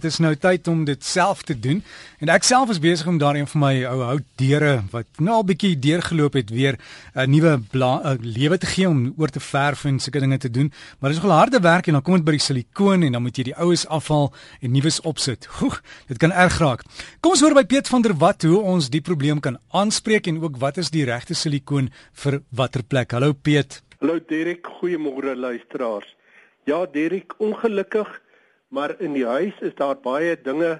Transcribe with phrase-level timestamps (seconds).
[0.00, 1.82] Dit is nou tyd om dit self te doen
[2.24, 5.44] en ek self is besig om daarin vir my ou hout deure wat nou al
[5.44, 6.78] bietjie deurgeloop het weer
[7.12, 7.60] 'n nuwe
[8.24, 10.72] lewe te gee om oor te verf en sulke dinge te doen.
[10.98, 13.22] Maar dit is nogal harde werk en dan kom dit by die silikoon en dan
[13.22, 15.48] moet jy die oues afhaal en nuus opsit.
[15.62, 16.82] Oeg, dit kan erg raak.
[17.20, 20.42] Kom ons hoor by Piet van der Walt hoe ons die probleem kan aanspreek en
[20.42, 23.12] ook wat is die regte silikoon vir watter plek.
[23.12, 23.82] Hallo Piet.
[24.00, 26.16] Hallo Derek, goeiemôre luisteraars.
[26.64, 28.08] Ja Derek, ongelukkig
[28.70, 30.78] maar in die huis is daar baie dinge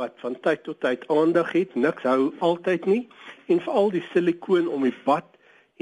[0.00, 1.74] wat van tyd tot tyd aandag het.
[1.74, 3.02] Niks hou altyd nie
[3.50, 5.26] en veral die silikoon om die bad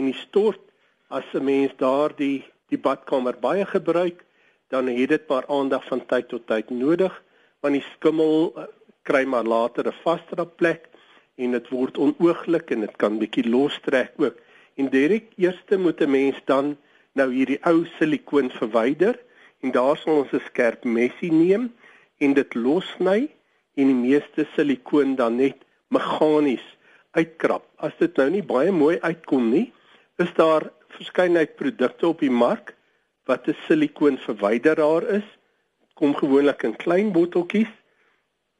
[0.01, 0.62] en die stort
[1.09, 4.25] as 'n mens daardie die badkamer baie gebruik,
[4.69, 7.23] dan het dit maar aandag van tyd tot tyd nodig
[7.61, 8.65] want die skimmel uh,
[9.03, 10.89] kry maar later 'n vaster plek
[11.37, 14.37] en dit word onooglik en dit kan bietjie lostrek ook.
[14.77, 16.77] En direk eerste moet 'n mens dan
[17.12, 19.19] nou hierdie ou silikoon verwyder
[19.60, 21.73] en daar sal ons 'n skerp messie neem
[22.19, 23.28] en dit lossny
[23.74, 25.56] en die meeste silikoon dan net
[25.88, 26.66] meganies
[27.11, 27.64] uitkrap.
[27.77, 29.72] As dit nou nie baie mooi uitkom nie,
[30.17, 32.75] is daar verskeidenheid produkte op die mark
[33.25, 35.28] wat 'n silikoon verwyderaar is.
[35.95, 37.72] Kom gewoonlik in klein botteltjies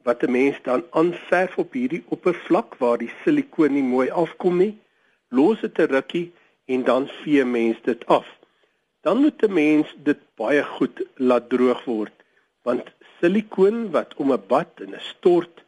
[0.03, 4.77] wat 'n mens dan aanverf op hierdie oppervlak waar die silikoon nie mooi afkom nie.
[5.29, 6.33] Los dit 'n rukkie
[6.65, 8.40] en dan vee mens dit af
[9.01, 12.15] dan moet 'n mens dit baie goed laat droog word
[12.61, 12.83] want
[13.19, 15.63] silikoon wat om 'n bad en 'n stort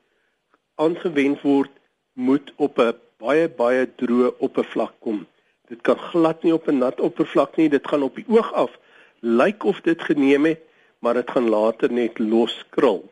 [0.75, 1.73] aangewend word
[2.13, 5.25] moet op 'n baie baie droë oppervlak kom.
[5.71, 8.71] Dit kan glad nie op 'n nat oppervlak nie, dit gaan op die oog af
[9.19, 10.59] lyk of dit geneem het,
[10.99, 13.11] maar dit gaan later net loskrul.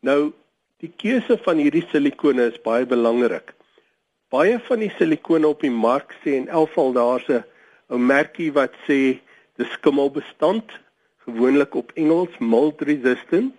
[0.00, 0.32] Nou
[0.76, 3.54] die keuse van hierdie silikone is baie belangrik.
[4.28, 7.44] Baie van die silikone op die mark sê en elfal daar's 'n
[7.90, 9.18] 'n merkie wat sê
[9.60, 10.72] dis skimmelbestand
[11.26, 13.54] gewoonlik op Engels mold resistant.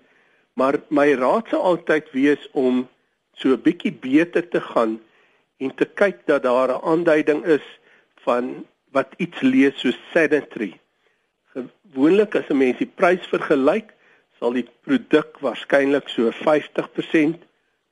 [0.59, 2.87] Maar my raad sou altyd wees om
[3.33, 4.99] so 'n bietjie beter te gaan
[5.57, 7.65] en te kyk dat daar 'n aanduiding is
[8.25, 10.81] van wat iets lees so sanitary
[11.53, 13.93] gewoonlik as 'n mens die prys vergelyk
[14.39, 17.43] sal die produk waarskynlik so 50%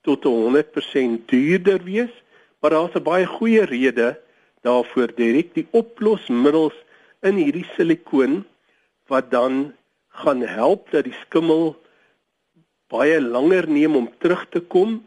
[0.01, 2.13] tot 100% duurder wees.
[2.59, 4.19] Maar daar's 'n baie goeie rede
[4.61, 6.75] daarvoor direk die oplosmiddels
[7.21, 8.43] in hierdie silikoon
[9.07, 9.73] wat dan
[10.21, 11.75] gaan help dat die skimmel
[12.89, 14.99] baie langer neem om terug te kom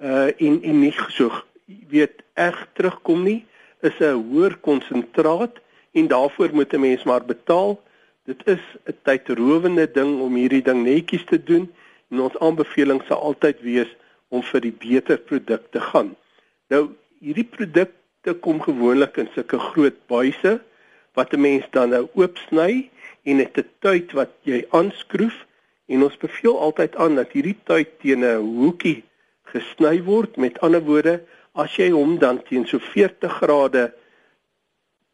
[0.00, 1.30] uh en en nie so
[1.92, 3.40] weet erg terugkom nie
[3.80, 5.60] is 'n hoër konsentraat
[5.92, 7.82] en daarvoor moet 'n mens maar betaal.
[8.24, 11.72] Dit is 'n tydrowende ding om hierdie ding netjies te doen
[12.10, 13.90] en ons aanbeveling sal altyd wees
[14.28, 16.16] om vir die beter produk te gaan.
[16.68, 16.88] Nou
[17.20, 20.60] hierdie produkte kom gewoonlik in sulke groot buise
[21.14, 22.90] wat 'n mens dan nou oopsny
[23.22, 25.46] en dit 'n tuit wat jy aanskroef
[25.86, 29.02] en ons beveel altyd aan dat hierdie tuit teen 'n hoekie
[29.42, 30.36] gesny word.
[30.36, 31.22] Met ander woorde
[31.52, 33.92] as jy hom dan teen so 40 grade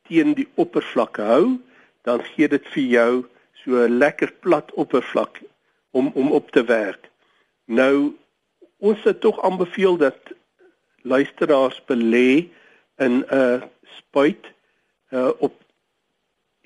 [0.09, 1.59] teen die oppervlak hou
[2.07, 3.13] dan gee dit vir jou
[3.63, 5.41] so 'n lekker plat oppervlak
[5.91, 7.11] om om op te werk.
[7.65, 8.15] Nou
[8.79, 10.19] ons het tog aanbeveel dat
[11.03, 12.49] luisteraars belê
[12.97, 13.63] in 'n
[13.99, 14.45] spuit
[15.11, 15.55] uh, op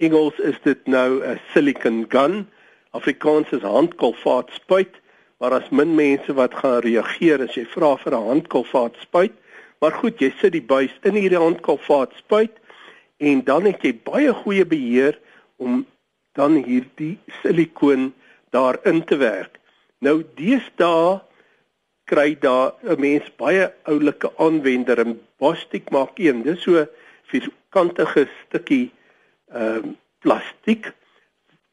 [0.01, 2.49] Engels is dit nou 'n silicon gun.
[2.91, 4.95] Afrikaans is handkolfaat spuit,
[5.39, 9.33] maar as min mense wat gaan reageer as jy vra vir 'n handkolfaat spuit.
[9.81, 12.57] Maar goed, jy sit die buis in hierdie handkolfaat spuit
[13.19, 15.19] en dan het jy baie goeie beheer
[15.57, 15.87] om
[16.33, 18.13] dan hierdie silikoon
[18.51, 19.59] daarin te werk.
[20.01, 21.21] Nou deesdae
[22.05, 26.43] kry daar 'n mens baie oulike aanwender en Bostik maak een.
[26.43, 26.87] Dis so
[27.23, 28.91] vierkantige stukkie
[29.53, 30.93] ehm uh, plastiek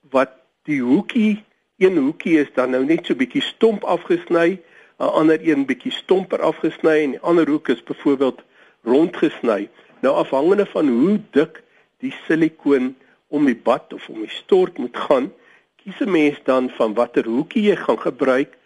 [0.09, 0.31] wat
[0.63, 1.43] die hoekie
[1.77, 4.57] een hoekie is dan nou net so bietjie stomp afgesny,
[4.97, 8.41] 'n ander een bietjie stomper afgesny en die ander hoek is byvoorbeeld
[8.83, 9.69] rond gesny.
[10.01, 11.63] Nou afhangende van hoe dik
[11.97, 12.95] die silikoon
[13.27, 15.33] om die bad of om die stort moet gaan,
[15.75, 18.57] kies 'n mens dan van watter hoekie jy gaan gebruik.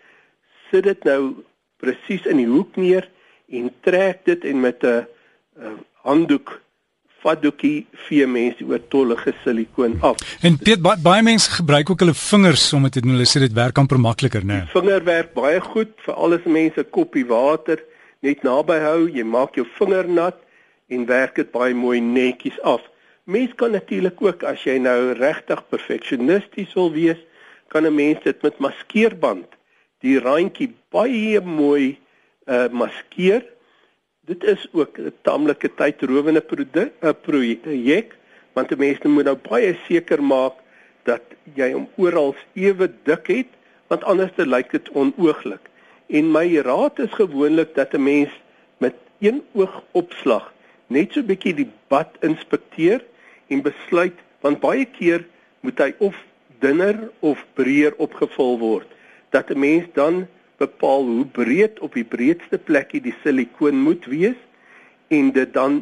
[0.69, 1.43] Sit dit nou
[1.77, 3.09] presies in die hoek neer
[3.49, 5.07] en trek dit en met 'n
[5.93, 6.61] handdoek
[7.21, 10.21] fatdoekie vee mense oor tollige silikoon af.
[10.41, 13.15] En Piet baie, baie mense gebruik ook hulle vingers om dit te doen.
[13.15, 14.61] Hulle sê dit werk amper makliker, né?
[14.61, 14.69] Nee.
[14.73, 17.83] Vinger werk baie goed vir alles mense koppie water
[18.25, 19.05] net naby hou.
[19.09, 20.41] Jy maak jou vinger nat
[20.91, 22.81] en werk dit baie mooi netjies af.
[23.29, 27.21] Mens kan natuurlik ook as jy nou regtig perfeksionisties wil wees,
[27.69, 29.47] kan 'n mens dit met maskeerband
[30.01, 31.97] die randjie baie mooi
[32.49, 33.45] uh maskeer
[34.31, 36.43] dit is ook 'n taamlike tydrowende
[37.01, 38.15] 'n projek
[38.53, 40.53] want die mense moet nou baie seker maak
[41.03, 41.21] dat
[41.55, 43.51] jy hom oral ewe dik het
[43.87, 45.69] want anders lyk dit onooglik.
[46.07, 48.31] En my raad is gewoonlik dat 'n mens
[48.77, 50.53] met een oog opslag
[50.87, 53.03] net so 'n bietjie die bad inspekteer
[53.47, 55.25] en besluit want baie keer
[55.59, 56.15] moet hy of
[56.59, 58.87] dunner of breër opgevul word
[59.29, 60.27] dat 'n mens dan
[60.61, 64.37] bepaal hoe breed op die breedste plekkie die silikoon moet wees
[65.09, 65.81] en dit dan